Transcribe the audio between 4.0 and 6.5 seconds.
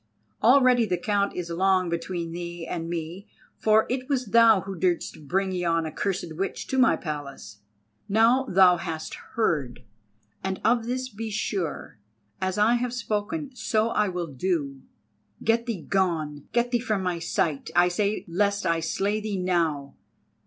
was thou who didst bring yon accursed